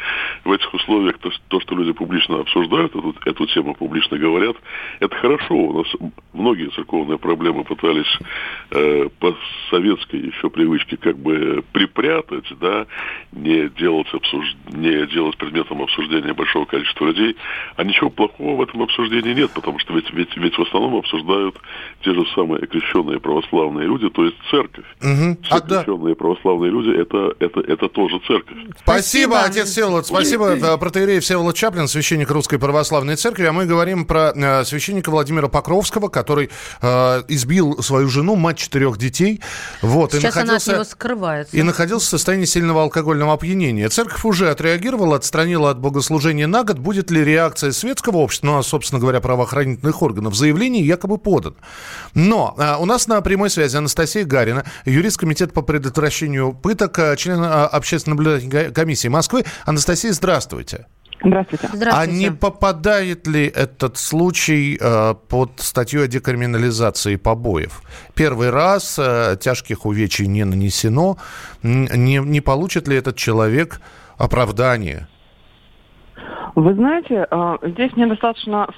[0.44, 4.56] в этих условиях то, то что люди публично обсуждают, эту, эту тему публично говорят,
[5.00, 5.54] это хорошо.
[5.54, 5.86] У нас
[6.32, 8.18] многие церковные проблемы пытались
[8.70, 9.36] э, по
[9.70, 12.86] советской еще привычке как бы припрятать, да,
[13.32, 14.56] не делать, обсуж...
[14.72, 17.36] не делать предметом обсуждения большого количества людей.
[17.76, 21.56] А ничего плохого в этом обсуждении нет, потому что ведь, ведь, ведь в основном обсуждают
[22.02, 24.84] те же самые окрещенные православные люди, то есть церковь.
[25.00, 25.38] Угу.
[25.42, 26.18] Все а, окрещенные да.
[26.18, 28.56] православные люди это, это, это тоже церковь.
[28.80, 30.06] Спасибо, спасибо отец Всеволод.
[30.06, 33.44] Спасибо, э, протеерей Всеволод Чаплин, священник Русской Православной Церкви.
[33.44, 38.98] А мы говорим про э, священника Владимира Покровского, который э, избил свою жену, мать четырех
[38.98, 39.40] детей.
[39.82, 41.56] Вот, Сейчас и находился, она от него скрывается.
[41.56, 43.88] И находился в состоянии сильного алкогольного опьянения.
[43.88, 46.78] Церковь уже отреагировала, отстранила от богослужения на год.
[46.78, 50.34] Будет ли реакция светского общества, ну, а, собственно говоря, правоохранительных органов?
[50.34, 51.56] Заявление якобы подано.
[52.14, 57.16] Но а, у нас на прямой связи Анастасия Гарина, юрист комитета по предотвращению пыток, а,
[57.16, 59.44] член а, общественной наблюдательной комиссии Москвы.
[59.64, 60.86] Анастасия, здравствуйте.
[61.26, 61.68] Здравствуйте.
[61.72, 62.12] Здравствуйте.
[62.12, 67.82] А не попадает ли этот случай э, под статью о декриминализации побоев?
[68.14, 71.16] Первый раз э, тяжких увечий не нанесено.
[71.62, 73.80] Не, не получит ли этот человек
[74.18, 75.08] оправдание?
[76.54, 78.68] Вы знаете, э, здесь мне достаточно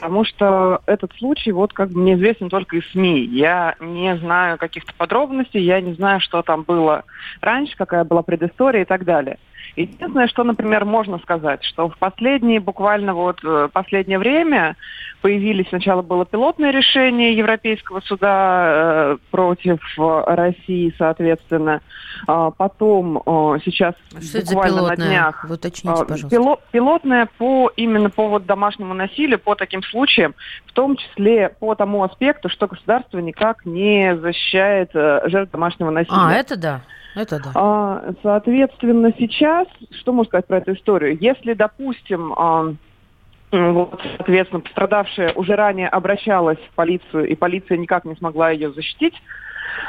[0.00, 3.24] Потому что этот случай, вот как бы мне известен только из СМИ.
[3.24, 7.02] Я не знаю каких-то подробностей, я не знаю, что там было
[7.40, 9.38] раньше, какая была предыстория и так далее.
[9.76, 14.74] Единственное, что, например, можно сказать, что в последние, буквально вот э, последнее время
[15.26, 21.80] появились, сначала было пилотное решение Европейского суда э, против э, России, соответственно,
[22.28, 26.28] а потом э, сейчас Что это за буквально на днях Вы уточните, а, пожалуйста.
[26.28, 31.74] пило- пилотное по именно по вот домашнему насилию, по таким случаям, в том числе по
[31.74, 36.16] тому аспекту, что государство никак не защищает э, жертв домашнего насилия.
[36.16, 36.82] А, это да.
[37.16, 37.50] Это да.
[37.56, 41.18] А, Соответственно, сейчас, что можно сказать про эту историю?
[41.20, 42.74] Если, допустим, а,
[43.52, 49.14] вот, соответственно, пострадавшая уже ранее обращалась в полицию, и полиция никак не смогла ее защитить,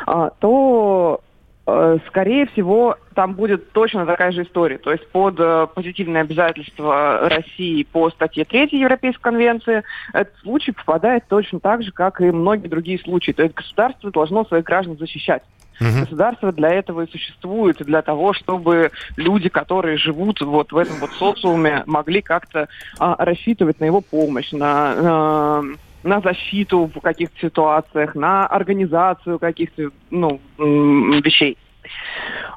[0.06, 1.22] а, то,
[1.66, 4.78] э, скорее всего, там будет точно такая же история.
[4.78, 11.26] То есть под э, позитивные обязательства России по статье 3 Европейской конвенции этот случай попадает
[11.28, 13.32] точно так же, как и многие другие случаи.
[13.32, 15.44] То есть государство должно своих граждан защищать.
[15.80, 21.12] Государство для этого и существует, для того, чтобы люди, которые живут вот в этом вот
[21.12, 22.68] социуме, могли как-то
[23.00, 25.64] а, рассчитывать на его помощь, на, а,
[26.04, 31.58] на защиту в каких-то ситуациях, на организацию каких-то ну, вещей.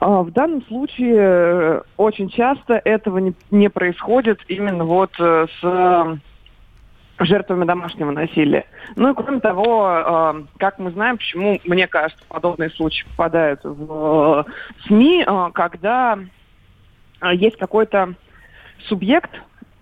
[0.00, 6.18] А, В данном случае э, очень часто этого не, не происходит именно вот э, с
[7.20, 8.64] жертвами домашнего насилия.
[8.96, 14.46] Ну и кроме того, э, как мы знаем, почему, мне кажется, подобные случаи попадают в
[14.46, 16.18] э, СМИ, э, когда
[17.20, 18.14] э, есть какой-то
[18.88, 19.30] субъект,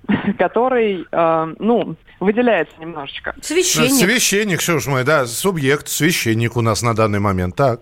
[0.39, 3.35] который, э, ну, выделяется немножечко.
[3.41, 7.81] Священник, что ж мой, да, субъект, священник у нас на данный момент, так.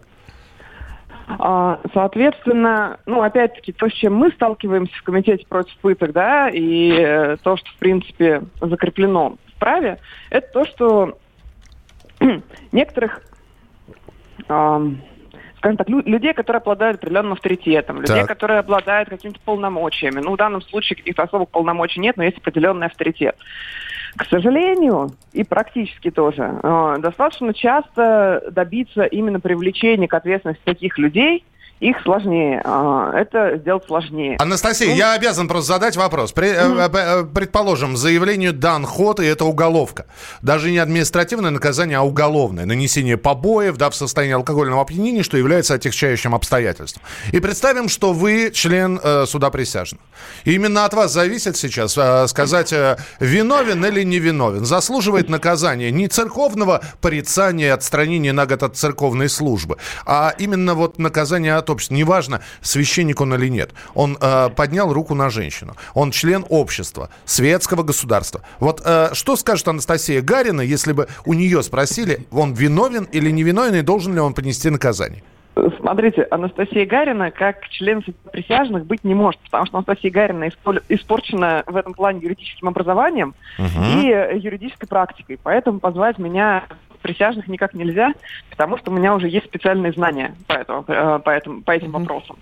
[1.29, 6.92] А, Соответственно, ну, опять-таки, то, с чем мы сталкиваемся в Комитете против пыток, да, и
[6.92, 9.99] э, то, что, в принципе, закреплено праве,
[10.31, 11.19] это то, что
[12.73, 13.23] некоторых,
[14.49, 15.03] ам,
[15.59, 18.29] скажем так, лю- людей, которые обладают определенным авторитетом, людей, Так.
[18.29, 20.21] которые обладают какими-то полномочиями.
[20.21, 23.37] Ну, в данном случае каких-то особых полномочий нет, но есть определенный авторитет.
[24.16, 31.45] К сожалению, и практически тоже, э, достаточно часто добиться именно привлечения к ответственности таких людей,
[31.81, 32.62] их сложнее.
[32.65, 34.37] э, Это сделать сложнее.
[34.39, 36.33] Анастасия, Ну, я обязан просто задать вопрос.
[36.33, 40.07] При- э, Предположим, заявлению дан ход, и это уголовка.
[40.43, 42.65] Даже не административное наказание, а уголовное.
[42.67, 47.03] Нанесение побоев, да, в состоянии алкогольного опьянения, что является отягчающим обстоятельством.
[47.33, 50.01] И представим, что вы член э, суда присяжных.
[50.45, 54.65] И именно от вас зависит сейчас э, сказать, э, виновен или не виновен.
[54.65, 61.55] Заслуживает наказания не церковного порицания, отстранения на год от церковной службы, а именно вот наказание
[61.57, 61.94] от общества.
[61.94, 63.70] Неважно, священник он или нет.
[63.94, 65.74] Он э, поднял руку на женщину.
[65.94, 68.42] Он член общества, светского государства.
[68.61, 73.42] Вот э, что скажет Анастасия Гарина, если бы у нее спросили, он виновен или не
[73.42, 75.22] виновен, и должен ли он понести наказание?
[75.81, 80.50] Смотрите, Анастасия Гарина как член присяжных быть не может, потому что Анастасия Гарина
[80.88, 85.38] испорчена в этом плане юридическим образованием и э, юридической практикой.
[85.42, 86.64] Поэтому позвать меня
[87.11, 88.12] присяжных никак нельзя,
[88.51, 91.92] потому что у меня уже есть специальные знания по, этому, э, по, этому, по этим
[91.92, 92.37] вопросам.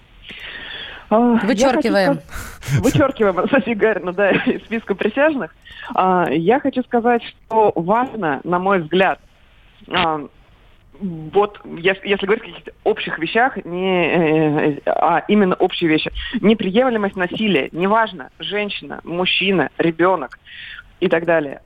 [1.10, 2.14] А, Вычеркиваем.
[2.14, 5.54] сказ- Вычеркиваем Анастасию Гарину, да, из списка присяжных.
[5.94, 9.20] А, Я хочу сказать, что важно, на мой взгляд,
[9.92, 10.26] а,
[10.98, 17.16] вот если, если говорить о каких-то общих вещах, не, э, а именно общие вещи, неприемлемость
[17.16, 20.38] насилия, неважно, женщина, мужчина, ребенок
[21.00, 21.60] и так далее,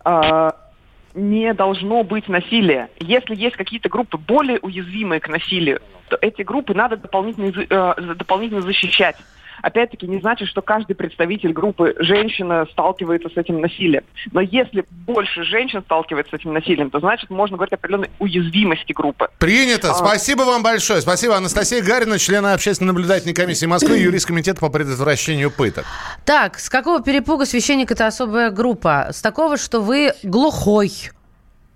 [1.18, 2.88] не должно быть насилия.
[3.00, 8.62] Если есть какие-то группы более уязвимые к насилию, то эти группы надо дополнительно, э, дополнительно
[8.62, 9.16] защищать.
[9.62, 14.04] Опять-таки не значит, что каждый представитель группы женщина сталкивается с этим насилием.
[14.32, 18.92] Но если больше женщин сталкивается с этим насилием, то значит можно говорить о определенной уязвимости
[18.92, 19.28] группы.
[19.38, 19.90] Принято.
[19.90, 19.94] А.
[19.94, 21.00] Спасибо вам большое.
[21.00, 21.36] Спасибо.
[21.36, 25.84] Анастасия Гарина, член общественно-наблюдательной комиссии Москвы, юрист комитета по предотвращению пыток.
[26.24, 29.08] Так, с какого перепуга священник это особая группа?
[29.12, 30.92] С такого, что вы глухой.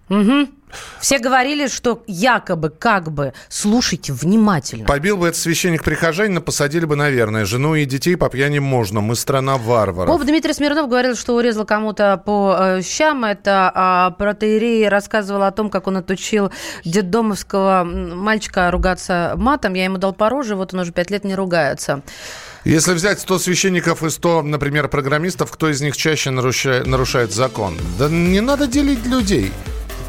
[0.08, 0.48] Мгм.
[1.00, 4.86] Все говорили, что якобы, как бы, слушайте внимательно.
[4.86, 7.44] Побил бы этот священник прихожанина, посадили бы, наверное.
[7.44, 9.00] Жену и детей по пьяни можно.
[9.00, 10.14] Мы страна варваров.
[10.14, 13.24] Поп Дмитрий Смирнов говорил, что урезал кому-то по э, щам.
[13.24, 16.52] Это а, протеерей рассказывал о том, как он отучил
[16.84, 19.74] детдомовского мальчика ругаться матом.
[19.74, 22.02] Я ему дал по роже, вот он уже пять лет не ругается.
[22.64, 27.76] Если взять 100 священников и 100, например, программистов, кто из них чаще нарушает, нарушает закон?
[27.98, 29.52] Да не надо делить людей.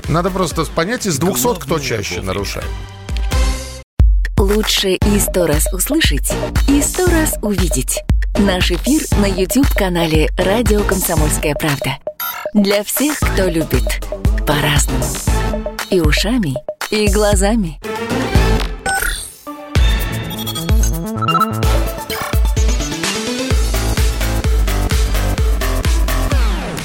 [0.08, 2.68] Надо просто понять, из 200 кто чаще нарушает.
[4.38, 6.34] Лучше и сто раз услышать,
[6.68, 8.04] и сто раз увидеть.
[8.38, 11.98] Наш эфир на YouTube-канале «Радио Комсомольская правда».
[12.54, 14.06] Для всех, кто любит
[14.46, 15.06] по-разному.
[15.90, 16.56] И ушами,
[16.90, 17.80] и глазами.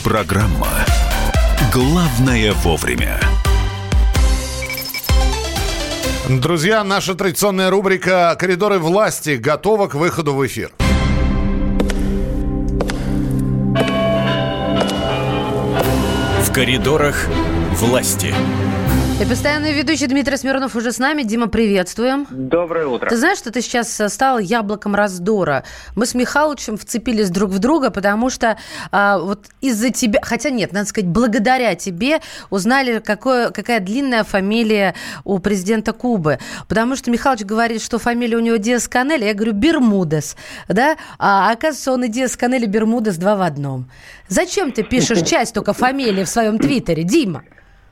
[0.05, 0.78] Программа
[1.79, 3.21] «Главное вовремя».
[6.29, 10.73] Друзья, наша традиционная рубрика «Коридоры власти» готова к выходу в эфир.
[16.43, 17.29] В коридорах
[17.75, 18.35] власти.
[19.21, 21.25] И постоянный ведущий Дмитрий Смирнов уже с нами.
[21.25, 22.25] Дима, приветствуем.
[22.31, 23.09] Доброе утро.
[23.09, 25.64] Ты знаешь, что ты сейчас стал яблоком раздора?
[25.97, 28.59] Мы с Михалычем вцепились друг в друга, потому что
[28.93, 34.95] а, вот из-за тебя, хотя нет, надо сказать, благодаря тебе узнали, какое, какая длинная фамилия
[35.25, 36.39] у президента Кубы.
[36.69, 40.37] Потому что Михалыч говорит, что фамилия у него Диас-Канель, я говорю Бермудес,
[40.69, 40.97] да?
[41.19, 43.91] А оказывается, он и Диас-Канель, и Бермудес два в одном.
[44.29, 47.43] Зачем ты пишешь часть только фамилии в своем твиттере, Дима?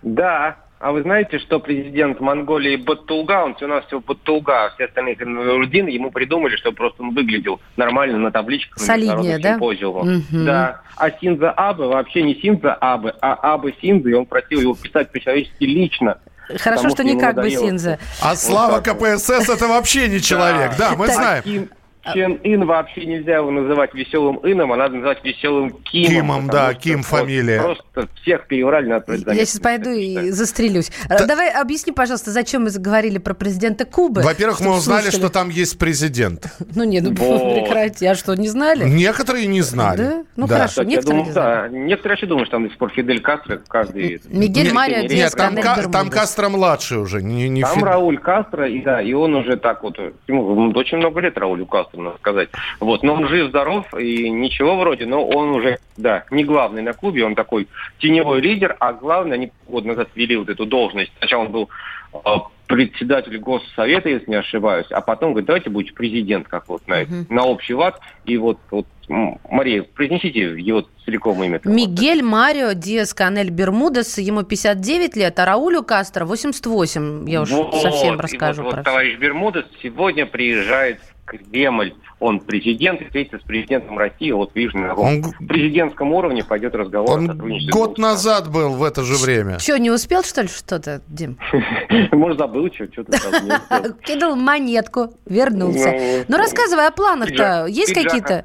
[0.03, 4.85] Да, а вы знаете, что президент Монголии Баттулга, он у нас всего Баттулга, а все
[4.85, 9.57] остальные Нурдин, ему придумали, чтобы просто он выглядел нормально на табличках Солиднее, да?
[9.59, 10.23] Угу.
[10.31, 10.83] Да.
[10.97, 15.11] А Синза Абе вообще не Синза Абе, а Абе Синза, и он просил его писать
[15.13, 16.19] по-человечески лично.
[16.59, 17.99] Хорошо, что не как бы Синза.
[18.23, 21.71] А Слава КПСС это вообще не человек, да, мы знаем.
[22.13, 26.11] Чен Ин вообще нельзя его называть веселым Ином, а надо называть веселым Кимом.
[26.11, 27.61] Кимом, да, Ким фамилия.
[27.61, 30.91] Просто всех переврали, надо Я сейчас пойду и застрелюсь.
[31.09, 31.27] Да.
[31.27, 34.23] Давай объясни, пожалуйста, зачем мы заговорили про президента Кубы?
[34.23, 35.21] Во-первых, мы узнали, слушали.
[35.21, 36.47] что там есть президент.
[36.75, 37.55] Ну не, ну вот.
[37.55, 38.85] прекрати, а что, не знали?
[38.85, 39.97] Некоторые не знали.
[39.97, 40.25] Да?
[40.37, 40.57] Ну да.
[40.57, 44.21] хорошо, некоторые думаю, Да, некоторые вообще думают, что там до сих пор Фидель Кастро, каждый...
[44.29, 45.57] Мигель Марио Нет, там,
[45.91, 47.23] там Кастро младший уже.
[47.23, 47.83] Не, не там.
[47.83, 51.96] Рауль Кастро, и да, и он уже так вот, ему очень много лет Раулю Кастро,
[52.03, 52.49] надо сказать.
[52.81, 57.25] Вот, но он жив-здоров и ничего вроде, но он уже, да, не главный на клубе,
[57.25, 57.69] он такой
[57.99, 61.13] теневой лидер, а главное, они год назад ввели вот эту должность.
[61.19, 61.69] Сначала он был
[62.13, 62.19] э,
[62.67, 67.27] председатель Госсовета, если не ошибаюсь, а потом говорит, давайте будете президент, как вот на, uh-huh.
[67.29, 68.01] на общий лад.
[68.25, 71.61] И вот, вот Мария, произнесите его целиком имя.
[71.65, 77.75] Мигель Марио Диас Канель Бермудес, ему 59 лет, а Раулю Кастро 88, я уж вот,
[77.77, 78.63] совсем расскажу.
[78.65, 84.55] Вот, вот товарищ Бермудес сегодня приезжает в Кремль он президент, встретится с президентом России, вот
[84.55, 85.23] видишь, на он...
[85.47, 87.73] президентском уровне пойдет разговор он о сотрудничестве.
[87.73, 89.59] год назад был в это же время.
[89.59, 91.39] Что, не успел, что ли, что-то, Дим?
[92.13, 95.93] Может, забыл, что то там Кидал монетку, вернулся.
[95.93, 97.67] Ну, ну рассказывай о планах-то.
[97.67, 98.43] Есть какие-то?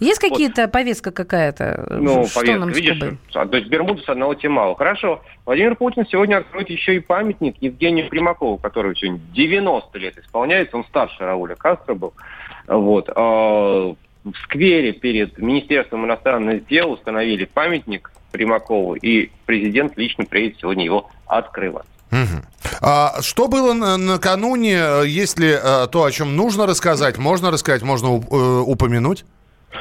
[0.00, 1.86] Есть какие-то повестка какая-то?
[1.98, 4.76] Ну, повестка, видишь, то есть Бермудес одного тем мало.
[4.76, 10.76] Хорошо, Владимир Путин сегодня откроет еще и памятник Евгению Примакову, который сегодня 90 лет исполняется,
[10.76, 12.14] он старше Рауля Кастро был.
[12.66, 13.10] Вот.
[13.14, 20.84] А, в сквере перед Министерством иностранных дел установили памятник Примакову, и президент лично приедет сегодня
[20.84, 21.86] его открывать.
[22.10, 22.42] Угу.
[22.80, 24.78] А что было накануне?
[25.06, 27.18] Есть ли а, то, о чем нужно рассказать?
[27.18, 29.24] Можно рассказать, можно э, упомянуть?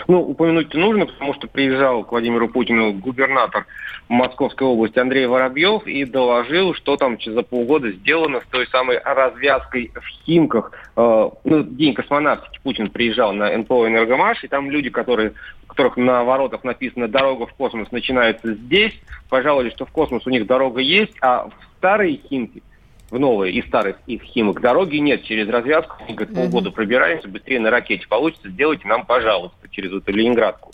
[0.08, 3.66] Ну, упомянуть нужно, потому что приезжал к Владимиру Путину губернатор
[4.10, 9.92] Московской области Андрей Воробьев и доложил, что там за полгода сделано с той самой развязкой
[9.94, 10.72] в Химках.
[10.96, 15.34] Э, ну, день космонавтики Путин приезжал на НПО «Энергомаш», и там люди, которые,
[15.68, 18.94] которых на воротах написано «Дорога в космос начинается здесь»,
[19.30, 22.62] пожаловались, что в космос у них дорога есть, а в старые Химки–
[23.14, 25.24] в новые и старых их химок дороги нет.
[25.24, 30.12] Через развязку, они говорят, полгода пробираемся, быстрее на ракете получится, сделайте нам, пожалуйста, через эту
[30.12, 30.72] Ленинградку.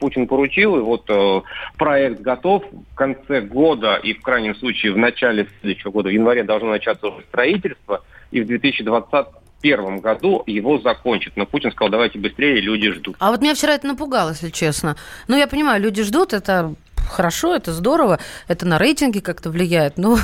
[0.00, 1.42] Путин поручил, и вот э,
[1.76, 2.64] проект готов.
[2.92, 7.08] В конце года и в крайнем случае в начале следующего года, в январе должно начаться
[7.08, 11.34] уже строительство, и в 2021 году его закончат.
[11.36, 13.16] Но Путин сказал, давайте быстрее, люди ждут.
[13.18, 14.96] А вот меня вчера это напугало, если честно.
[15.28, 16.74] Ну, я понимаю, люди ждут, это
[17.10, 20.18] хорошо, это здорово, это на рейтинги как-то влияет, но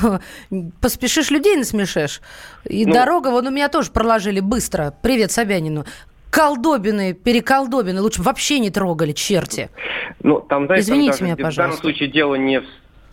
[0.81, 2.21] поспешишь людей насмешишь.
[2.65, 4.95] И ну, дорога, вон у меня тоже проложили быстро.
[5.03, 5.85] Привет Собянину
[6.31, 9.71] колдобины, переколдобины лучше вообще не трогали, черти.
[10.23, 11.63] Ну, там, знаете, Извините там меня, пожалуйста.
[11.63, 12.65] В данном случае дело не в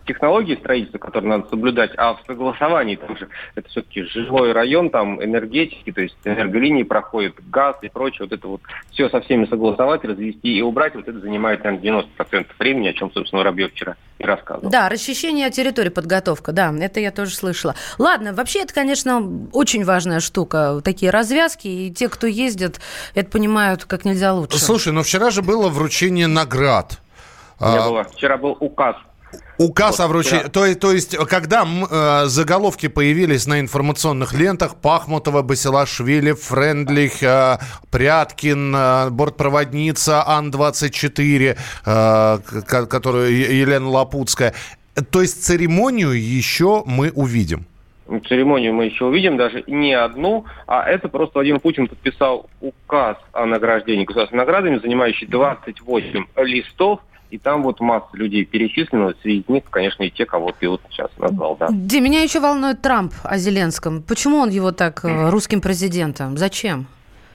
[0.06, 2.95] технологии строительства, которые надо соблюдать, а в согласовании.
[2.95, 8.28] Там же это все-таки жилой район, там энергетики, то есть энерголинии проходят, газ и прочее.
[8.30, 12.47] Вот это вот все со всеми согласовать, развести и убрать, вот это занимает, наверное, 90%
[12.60, 14.70] времени, о чем, собственно, Воробьев вчера и рассказывал.
[14.70, 17.76] Да, расчищение территории, подготовка, да, это я тоже слышала.
[17.97, 22.80] Ладно, вообще это, конечно, очень важная штука, такие развязки, и те, кто ездит,
[23.14, 24.58] это понимают как нельзя лучше.
[24.58, 26.99] Слушай, но вчера же было вручение наград.
[27.60, 27.89] Не а...
[27.89, 28.03] было.
[28.03, 28.95] Вчера был указ
[29.58, 30.43] Указ вот, о вручении.
[30.43, 30.49] Да.
[30.49, 37.58] То, то есть, когда э, заголовки появились на информационных лентах, Пахмутова, Басилашвили, Френдлих, э,
[37.91, 42.38] Пряткин, э, бортпроводница Ан-24, э,
[42.88, 44.53] которую Елена Лапутская.
[45.12, 47.66] То есть церемонию еще мы увидим
[48.28, 53.45] церемонию мы еще увидим, даже не одну, а это просто Владимир Путин подписал указ о
[53.45, 56.99] награждении государственными наградами, занимающий 28 листов,
[57.32, 61.09] И там вот масса людей перечислено, среди них, конечно, и те, кого ты вот сейчас
[61.17, 61.67] назвал, да.
[61.71, 64.03] Ди, меня еще волнует Трамп о Зеленском.
[64.03, 66.38] Почему он его так э, русским президентом?
[66.38, 66.88] Зачем?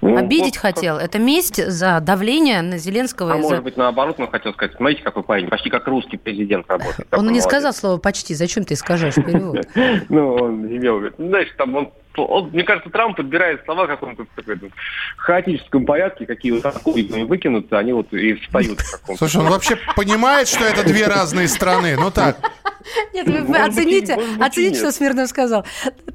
[0.02, 0.96] Ну, Обидеть вот хотел.
[0.96, 3.32] Это месть за давление на Зеленского.
[3.34, 6.66] А за- может быть, наоборот, он хотел сказать, смотрите, какой парень, почти как русский президент
[6.68, 7.06] работает.
[7.12, 7.44] Он не молодец.
[7.44, 8.34] сказал слово почти.
[8.34, 9.66] Зачем ты искажаешь перевод?
[10.08, 11.14] Ну, он имел в виду.
[11.18, 14.70] Ну, Знаешь, там он, он- мне кажется, Трамп подбирает слова в каком-то ну,
[15.16, 19.18] хаотическом порядке, какие вот откуда выкинутся, они вот и встают в каком-то.
[19.18, 21.96] Слушай, он вообще понимает, что это две разные страны?
[21.98, 22.38] Ну так.
[23.14, 25.64] Нет, вы оцените, оцените, что Смирнов сказал.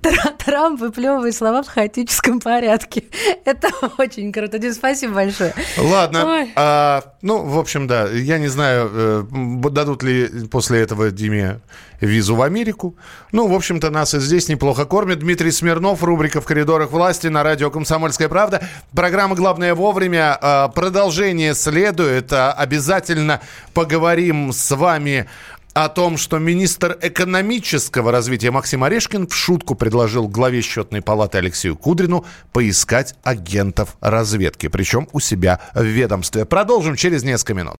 [0.01, 3.05] Тра- Трамп выплевывает слова в хаотическом порядке.
[3.45, 4.59] Это очень круто.
[4.59, 5.53] Дим, спасибо большое.
[5.77, 6.47] Ладно.
[6.55, 8.07] А, ну, в общем, да.
[8.09, 9.23] Я не знаю, э,
[9.69, 11.59] дадут ли после этого Диме
[12.01, 12.95] визу в Америку.
[13.31, 15.19] Ну, в общем-то, нас и здесь неплохо кормят.
[15.19, 18.67] Дмитрий Смирнов, рубрика «В коридорах власти» на радио «Комсомольская правда».
[18.93, 20.37] Программа «Главное вовремя».
[20.41, 22.31] А, Продолжение следует.
[22.33, 23.41] А, Обязательно
[23.73, 25.27] поговорим с вами
[25.75, 31.75] о том, что министр экономического развития Максим Орешкин в шутку предложил главе счетной палаты Алексею
[31.75, 36.45] Кудрину поискать агентов разведки, причем у себя в ведомстве.
[36.45, 37.75] Продолжим через несколько минут.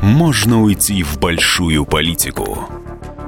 [0.00, 2.66] Можно уйти в большую политику,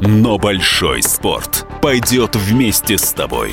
[0.01, 3.53] но большой спорт пойдет вместе с тобой.